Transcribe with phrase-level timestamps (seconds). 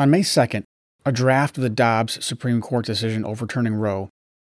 [0.00, 0.62] On May 2nd,
[1.04, 4.08] a draft of the Dobbs Supreme Court decision overturning Roe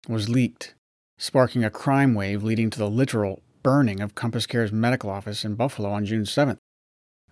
[0.08, 0.76] was leaked,
[1.18, 5.56] sparking a crime wave leading to the literal burning of Compass Care's medical office in
[5.56, 6.58] Buffalo on June 7th.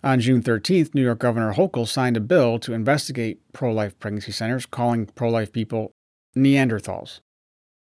[0.03, 4.33] On June 13th, New York Governor Hochul signed a bill to investigate pro life pregnancy
[4.33, 5.93] centers, calling pro life people
[6.35, 7.21] Neanderthals.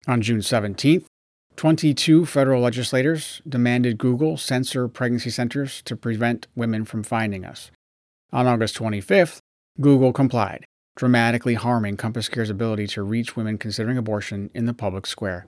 [0.08, 1.04] On June 17th,
[1.54, 7.70] 22 federal legislators demanded Google censor pregnancy centers to prevent women from finding us.
[8.32, 9.38] On August 25th,
[9.80, 10.64] Google complied,
[10.96, 15.46] dramatically harming Compass Care's ability to reach women considering abortion in the public square.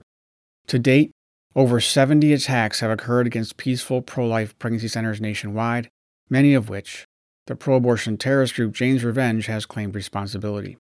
[0.67, 1.11] To date,
[1.55, 5.89] over 70 attacks have occurred against peaceful pro life pregnancy centers nationwide,
[6.29, 7.05] many of which
[7.47, 10.77] the pro abortion terrorist group Jane's Revenge has claimed responsibility.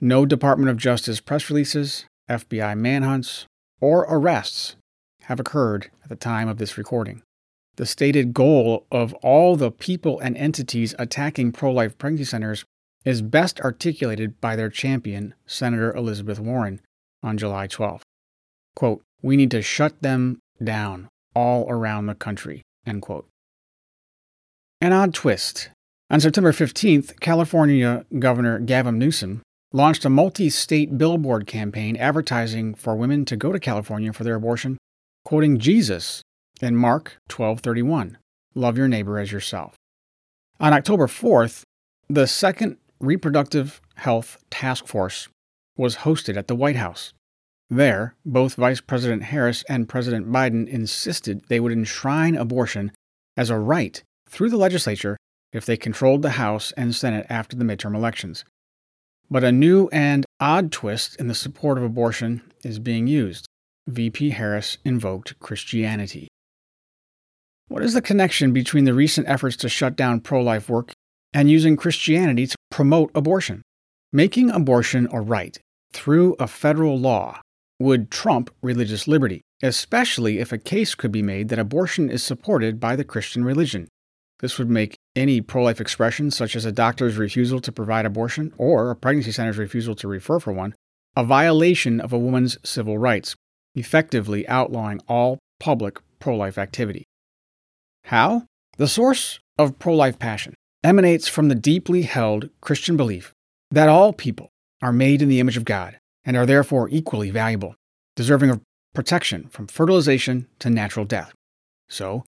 [0.00, 3.46] No Department of Justice press releases, FBI manhunts,
[3.80, 4.76] or arrests
[5.22, 7.22] have occurred at the time of this recording.
[7.76, 12.64] The stated goal of all the people and entities attacking pro life pregnancy centers
[13.04, 16.80] is best articulated by their champion, Senator Elizabeth Warren,
[17.22, 18.02] on July 12.
[18.74, 22.62] Quote, We need to shut them down all around the country.
[22.86, 23.28] End quote.
[24.80, 25.70] An odd twist.
[26.10, 32.94] On September 15th, California Governor Gavin Newsom launched a multi state billboard campaign advertising for
[32.94, 34.78] women to go to California for their abortion,
[35.24, 36.22] quoting Jesus
[36.60, 38.18] in Mark 12:31,
[38.54, 39.74] "Love your neighbor as yourself."
[40.60, 41.64] On October 4th,
[42.08, 45.28] the second Reproductive Health Task Force
[45.76, 47.12] was hosted at the White House.
[47.68, 52.92] There, both Vice President Harris and President Biden insisted they would enshrine abortion
[53.36, 55.16] as a right through the legislature
[55.52, 58.44] if they controlled the House and Senate after the midterm elections.
[59.30, 63.46] But a new and odd twist in the support of abortion is being used.
[63.86, 66.28] VP Harris invoked Christianity.
[67.68, 70.92] What is the connection between the recent efforts to shut down pro life work
[71.34, 73.62] and using Christianity to promote abortion?
[74.12, 75.56] Making abortion a right
[75.92, 77.40] through a federal law
[77.78, 82.80] would trump religious liberty, especially if a case could be made that abortion is supported
[82.80, 83.86] by the Christian religion.
[84.40, 88.52] This would make any pro life expression, such as a doctor's refusal to provide abortion
[88.58, 90.74] or a pregnancy center's refusal to refer for one,
[91.14, 93.36] a violation of a woman's civil rights,
[93.76, 97.04] effectively outlawing all public pro life activity.
[98.06, 98.46] How?
[98.78, 103.32] The source of pro life passion emanates from the deeply held Christian belief
[103.70, 104.50] that all people
[104.82, 107.74] are made in the image of God and are therefore equally valuable,
[108.14, 108.60] deserving of
[108.94, 111.32] protection from fertilization to natural death.
[111.88, 112.24] So,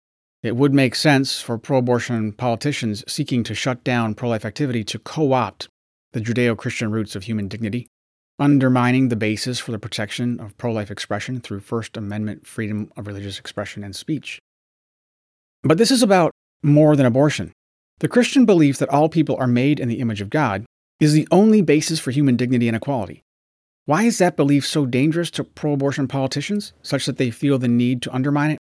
[0.44, 4.84] it would make sense for pro abortion politicians seeking to shut down pro life activity
[4.86, 5.70] to co opt
[6.14, 7.88] the Judeo Christian roots of human dignity,
[8.38, 13.08] undermining the basis for the protection of pro life expression through First Amendment freedom of
[13.08, 14.40] religious expression and speech.
[15.64, 16.32] But this is about
[16.64, 17.54] more than abortion.
[18.02, 20.66] The Christian belief that all people are made in the image of God
[21.00, 23.22] is the only basis for human dignity and equality.
[23.86, 27.68] Why is that belief so dangerous to pro abortion politicians, such that they feel the
[27.68, 28.58] need to undermine it?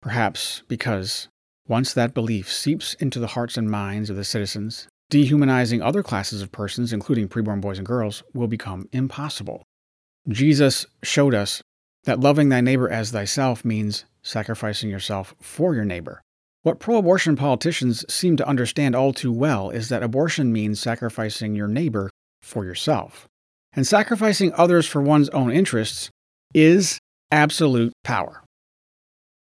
[0.00, 1.28] Perhaps because
[1.68, 6.42] once that belief seeps into the hearts and minds of the citizens, dehumanizing other classes
[6.42, 9.62] of persons, including preborn boys and girls, will become impossible.
[10.28, 11.62] Jesus showed us
[12.02, 16.20] that loving thy neighbor as thyself means sacrificing yourself for your neighbor.
[16.62, 21.56] What pro abortion politicians seem to understand all too well is that abortion means sacrificing
[21.56, 22.08] your neighbor
[22.40, 23.26] for yourself.
[23.72, 26.10] And sacrificing others for one's own interests
[26.54, 26.98] is
[27.32, 28.44] absolute power.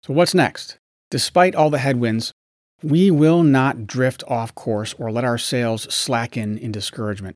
[0.05, 0.77] So, what's next?
[1.09, 2.31] Despite all the headwinds,
[2.83, 7.35] we will not drift off course or let our sails slacken in discouragement.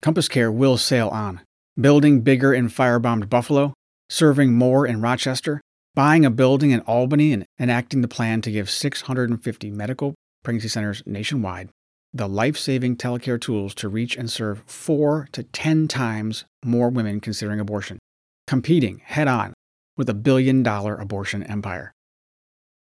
[0.00, 1.42] Compass Care will sail on,
[1.78, 3.74] building bigger in firebombed Buffalo,
[4.08, 5.60] serving more in Rochester,
[6.00, 11.02] buying a building in Albany, and enacting the plan to give 650 medical pregnancy centers
[11.04, 11.68] nationwide
[12.14, 17.20] the life saving telecare tools to reach and serve four to 10 times more women
[17.20, 17.98] considering abortion,
[18.46, 19.52] competing head on
[19.98, 21.92] with a billion dollar abortion empire.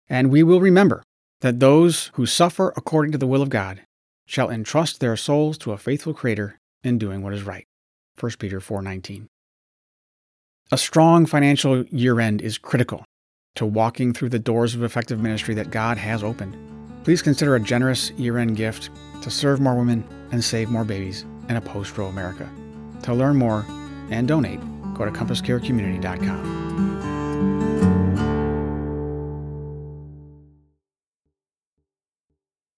[0.09, 1.03] And we will remember
[1.43, 3.83] that those who suffer according to the will of God
[4.27, 7.67] shall entrust their souls to a faithful Creator in doing what is right.
[8.19, 9.27] 1 Peter 4:19.
[10.73, 13.05] A strong financial year-end is critical
[13.55, 16.57] to walking through the doors of effective ministry that God has opened.
[17.05, 18.89] Please consider a generous year-end gift
[19.21, 20.03] to serve more women
[20.33, 22.49] and save more babies in a post-Roe America.
[23.03, 23.67] To learn more
[24.11, 24.61] and donate,
[24.95, 26.64] go to compasscarecommunity.com.